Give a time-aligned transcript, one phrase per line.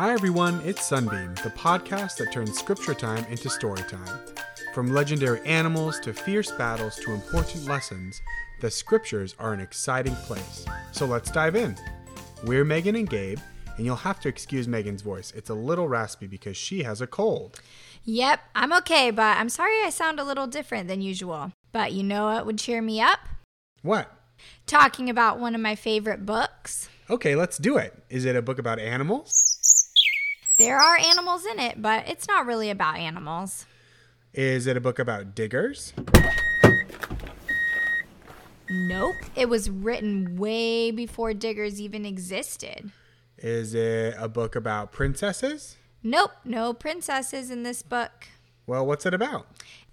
[0.00, 4.18] Hi, everyone, it's Sunbeam, the podcast that turns scripture time into story time.
[4.72, 8.18] From legendary animals to fierce battles to important lessons,
[8.62, 10.64] the scriptures are an exciting place.
[10.92, 11.76] So let's dive in.
[12.44, 13.40] We're Megan and Gabe,
[13.76, 15.34] and you'll have to excuse Megan's voice.
[15.36, 17.60] It's a little raspy because she has a cold.
[18.04, 21.52] Yep, I'm okay, but I'm sorry I sound a little different than usual.
[21.72, 23.18] But you know what would cheer me up?
[23.82, 24.10] What?
[24.66, 26.88] Talking about one of my favorite books.
[27.10, 28.02] Okay, let's do it.
[28.08, 29.49] Is it a book about animals?
[30.60, 33.64] There are animals in it, but it's not really about animals.
[34.34, 35.94] Is it a book about diggers?
[38.68, 39.16] Nope.
[39.34, 42.92] It was written way before diggers even existed.
[43.38, 45.78] Is it a book about princesses?
[46.02, 48.28] Nope, no princesses in this book.
[48.66, 49.46] Well, what's it about?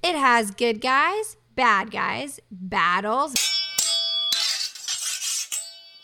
[0.03, 3.35] It has good guys, bad guys, battles,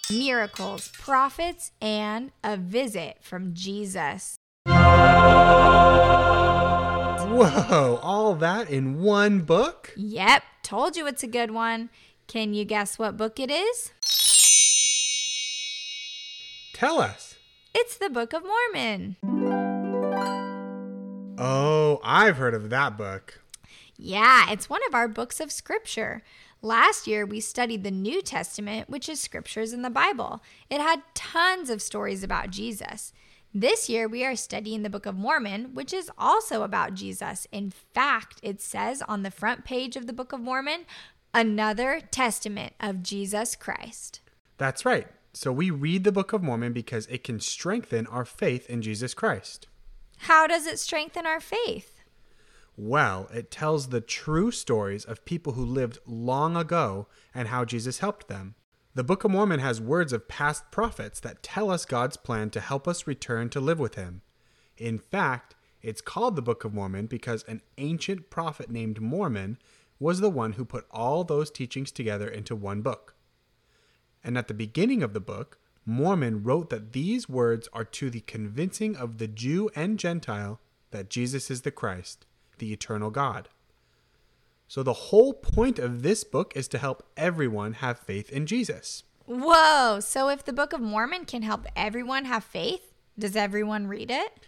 [0.09, 4.37] miracles, prophets, and a visit from Jesus.
[7.33, 9.91] Whoa, all that in one book?
[9.97, 11.89] Yep, told you it's a good one.
[12.27, 13.91] Can you guess what book it is?
[16.73, 17.37] Tell us.
[17.73, 19.17] It's the Book of Mormon.
[21.39, 23.41] Oh, I've heard of that book.
[23.97, 26.21] Yeah, it's one of our books of scripture.
[26.61, 30.43] Last year, we studied the New Testament, which is scriptures in the Bible.
[30.69, 33.11] It had tons of stories about Jesus.
[33.55, 37.45] This year, we are studying the Book of Mormon, which is also about Jesus.
[37.51, 40.85] In fact, it says on the front page of the Book of Mormon,
[41.35, 44.21] another testament of Jesus Christ.
[44.57, 45.07] That's right.
[45.33, 49.13] So we read the Book of Mormon because it can strengthen our faith in Jesus
[49.13, 49.67] Christ.
[50.17, 51.99] How does it strengthen our faith?
[52.75, 57.99] Well, it tells the true stories of people who lived long ago and how Jesus
[57.99, 58.55] helped them.
[58.95, 62.59] The Book of Mormon has words of past prophets that tell us God's plan to
[62.59, 64.21] help us return to live with Him.
[64.77, 69.57] In fact, it's called the Book of Mormon because an ancient prophet named Mormon
[69.99, 73.15] was the one who put all those teachings together into one book.
[74.23, 75.57] And at the beginning of the book,
[75.87, 80.59] Mormon wrote that these words are to the convincing of the Jew and Gentile
[80.91, 82.27] that Jesus is the Christ,
[82.59, 83.49] the eternal God.
[84.73, 89.03] So the whole point of this book is to help everyone have faith in Jesus.
[89.27, 94.09] Whoa, so if the Book of Mormon can help everyone have faith, does everyone read
[94.09, 94.39] it?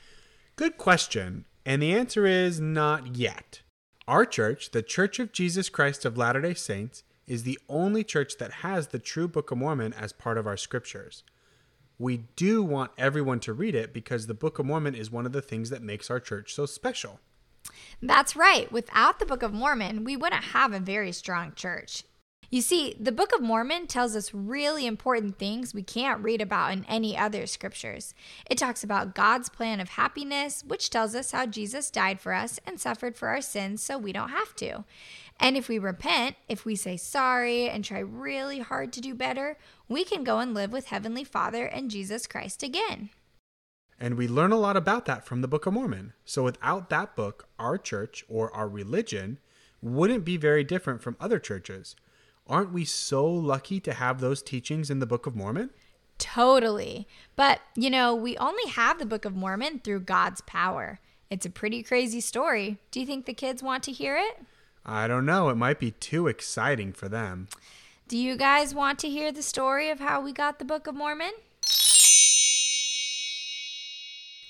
[0.56, 1.46] Good question.
[1.63, 3.62] And the answer is not yet.
[4.08, 8.40] Our church, the Church of Jesus Christ of Latter day Saints, is the only church
[8.40, 11.22] that has the true Book of Mormon as part of our scriptures.
[12.00, 15.34] We do want everyone to read it because the Book of Mormon is one of
[15.34, 17.19] the things that makes our church so special.
[18.02, 18.72] That's right.
[18.72, 22.03] Without the Book of Mormon, we wouldn't have a very strong church.
[22.52, 26.74] You see, the Book of Mormon tells us really important things we can't read about
[26.74, 28.14] in any other scriptures.
[28.50, 32.59] It talks about God's plan of happiness, which tells us how Jesus died for us
[32.66, 34.84] and suffered for our sins so we don't have to.
[35.40, 39.58] And if we repent, if we say sorry and try really hard to do better,
[39.90, 43.09] we can go and live with Heavenly Father and Jesus Christ again.
[44.00, 46.13] And we learn a lot about that from the Book of Mormon.
[46.25, 49.39] So without that book, our church or our religion
[49.81, 51.95] wouldn't be very different from other churches.
[52.47, 55.69] Aren't we so lucky to have those teachings in the Book of Mormon?
[56.17, 57.07] Totally.
[57.35, 61.00] But, you know, we only have the Book of Mormon through God's power.
[61.29, 62.77] It's a pretty crazy story.
[62.91, 64.45] Do you think the kids want to hear it?
[64.85, 65.50] I don't know.
[65.50, 67.47] It might be too exciting for them.
[68.07, 70.94] Do you guys want to hear the story of how we got the Book of
[70.94, 71.31] Mormon?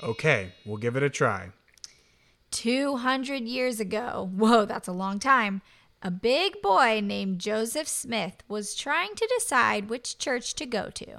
[0.04, 1.52] Okay, we'll give it a try.
[2.52, 5.62] 200 years ago, whoa, that's a long time,
[6.02, 11.18] a big boy named Joseph Smith was trying to decide which church to go to.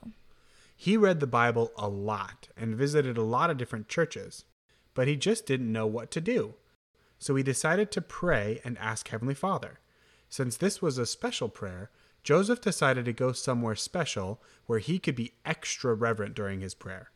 [0.76, 4.44] He read the Bible a lot and visited a lot of different churches,
[4.94, 6.54] but he just didn't know what to do.
[7.19, 9.81] So he decided to pray and ask Heavenly Father.
[10.28, 11.90] Since this was a special prayer,
[12.22, 17.11] Joseph decided to go somewhere special where he could be extra reverent during his prayer.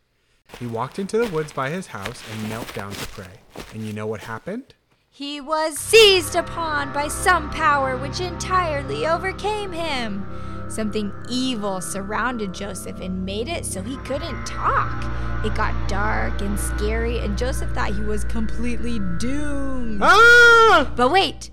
[0.59, 3.41] He walked into the woods by his house and knelt down to pray.
[3.73, 4.75] And you know what happened?
[5.11, 10.27] He was seized upon by some power which entirely overcame him.
[10.71, 15.05] Something evil surrounded Joseph and made it so he couldn't talk.
[15.45, 20.01] It got dark and scary, and Joseph thought he was completely doomed.
[20.03, 20.93] Ah!
[20.95, 21.51] But wait!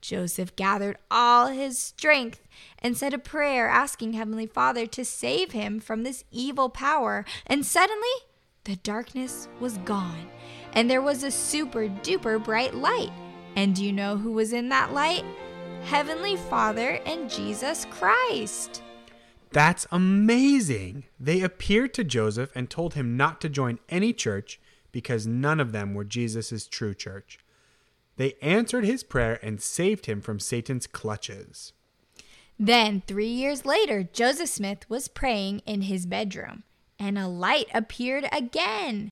[0.00, 2.40] Joseph gathered all his strength
[2.78, 7.64] and said a prayer asking Heavenly Father to save him from this evil power, and
[7.64, 8.08] suddenly
[8.66, 10.28] the darkness was gone,
[10.72, 13.12] and there was a super duper bright light.
[13.54, 15.24] And do you know who was in that light?
[15.84, 18.82] Heavenly Father and Jesus Christ.
[19.52, 21.04] That's amazing.
[21.18, 24.60] They appeared to Joseph and told him not to join any church
[24.90, 27.38] because none of them were Jesus' true church.
[28.16, 31.72] They answered his prayer and saved him from Satan's clutches.
[32.58, 36.64] Then, three years later, Joseph Smith was praying in his bedroom,
[36.98, 39.10] and a light appeared again.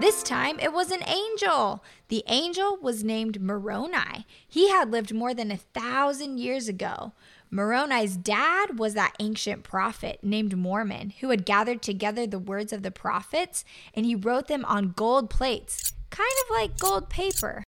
[0.00, 1.82] This time it was an angel.
[2.08, 4.26] The angel was named Moroni.
[4.46, 7.12] He had lived more than a thousand years ago.
[7.50, 12.82] Moroni's dad was that ancient prophet named Mormon who had gathered together the words of
[12.82, 13.64] the prophets
[13.94, 17.64] and he wrote them on gold plates, kind of like gold paper.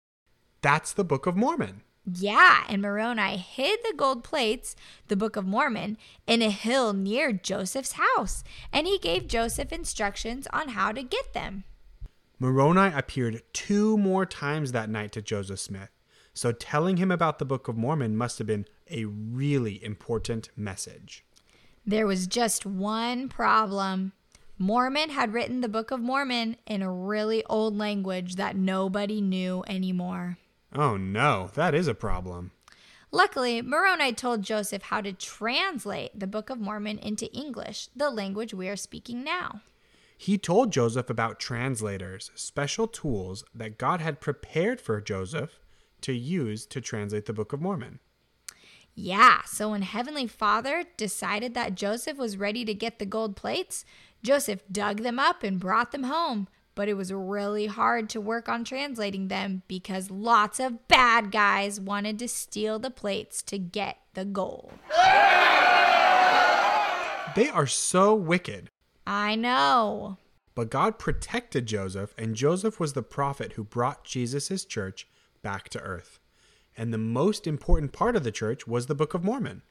[0.62, 1.82] That's the Book of Mormon.
[2.16, 4.76] Yeah, and Moroni hid the gold plates,
[5.10, 10.48] the Book of Mormon, in a hill near Joseph's house, and he gave Joseph instructions
[10.52, 11.66] on how to get them.
[12.40, 15.90] Moroni appeared two more times that night to Joseph Smith,
[16.34, 21.26] so telling him about the Book of Mormon must have been a really important message.
[21.86, 24.14] There was just one problem.
[24.58, 29.64] Mormon had written the Book of Mormon in a really old language that nobody knew
[29.68, 30.38] anymore.
[30.74, 32.52] Oh no, that is a problem.
[33.12, 38.54] Luckily, Moroni told Joseph how to translate the Book of Mormon into English, the language
[38.54, 39.62] we are speaking now.
[40.16, 45.60] He told Joseph about translators, special tools that God had prepared for Joseph
[46.02, 48.00] to use to translate the Book of Mormon.
[48.94, 53.86] Yeah, so when Heavenly Father decided that Joseph was ready to get the gold plates,
[54.22, 56.48] Joseph dug them up and brought them home.
[56.80, 61.78] But it was really hard to work on translating them because lots of bad guys
[61.78, 64.72] wanted to steal the plates to get the gold.
[67.36, 68.70] They are so wicked.
[69.06, 70.20] I know.
[70.56, 75.06] But God protected Joseph, and Joseph was the prophet who brought Jesus' church
[75.42, 76.22] back to earth.
[76.78, 79.64] And the most important part of the church was the Book of Mormon.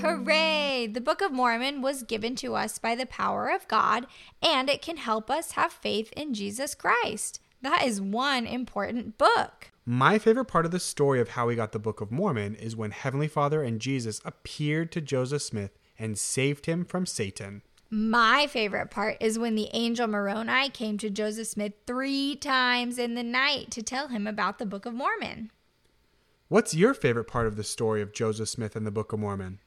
[0.00, 0.65] Hooray!
[0.86, 4.06] The Book of Mormon was given to us by the power of God,
[4.40, 7.40] and it can help us have faith in Jesus Christ.
[7.60, 9.72] That is one important book.
[9.84, 12.76] My favorite part of the story of how we got the Book of Mormon is
[12.76, 17.62] when Heavenly Father and Jesus appeared to Joseph Smith and saved him from Satan.
[17.90, 23.14] My favorite part is when the angel Moroni came to Joseph Smith three times in
[23.14, 25.50] the night to tell him about the Book of Mormon.
[26.48, 29.58] What's your favorite part of the story of Joseph Smith and the Book of Mormon?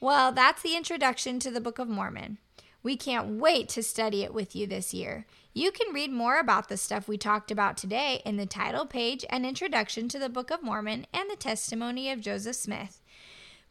[0.00, 2.38] Well, that's the introduction to the Book of Mormon.
[2.82, 5.26] We can't wait to study it with you this year.
[5.52, 9.24] You can read more about the stuff we talked about today in the title page
[9.28, 13.00] and introduction to the Book of Mormon and the testimony of Joseph Smith.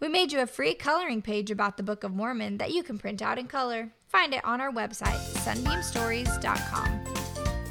[0.02, 2.98] We made you a free coloring page about the Book of Mormon that you can
[2.98, 3.94] print out in color.
[4.08, 7.04] Find it on our website, sunbeamstories.com.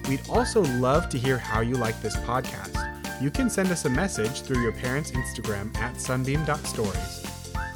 [0.08, 3.20] We'd also love to hear how you like this podcast.
[3.20, 7.25] You can send us a message through your parents' Instagram at sunbeam.stories.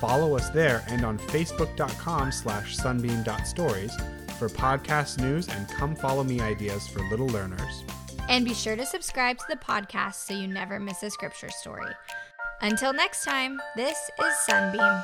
[0.01, 3.95] Follow us there and on facebook.com slash sunbeam.stories
[4.39, 7.85] for podcast news and come follow me ideas for little learners.
[8.29, 11.93] And be sure to subscribe to the podcast so you never miss a scripture story.
[12.63, 15.03] Until next time, this is Sunbeam.